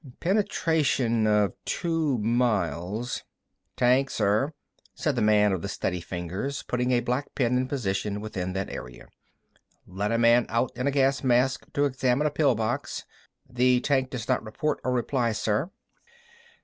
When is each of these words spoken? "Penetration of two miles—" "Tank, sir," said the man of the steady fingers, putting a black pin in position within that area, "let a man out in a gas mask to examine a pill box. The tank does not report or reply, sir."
"Penetration 0.19 1.27
of 1.27 1.53
two 1.63 2.17
miles—" 2.17 3.23
"Tank, 3.77 4.09
sir," 4.09 4.51
said 4.95 5.15
the 5.15 5.21
man 5.21 5.51
of 5.51 5.61
the 5.61 5.69
steady 5.69 6.01
fingers, 6.01 6.63
putting 6.63 6.89
a 6.89 7.01
black 7.01 7.35
pin 7.35 7.55
in 7.55 7.67
position 7.67 8.19
within 8.19 8.53
that 8.53 8.71
area, 8.71 9.09
"let 9.85 10.11
a 10.11 10.17
man 10.17 10.47
out 10.49 10.71
in 10.75 10.87
a 10.87 10.91
gas 10.91 11.23
mask 11.23 11.71
to 11.73 11.85
examine 11.85 12.25
a 12.25 12.31
pill 12.31 12.55
box. 12.55 13.05
The 13.47 13.79
tank 13.81 14.09
does 14.09 14.27
not 14.27 14.43
report 14.43 14.79
or 14.83 14.91
reply, 14.91 15.33
sir." 15.33 15.69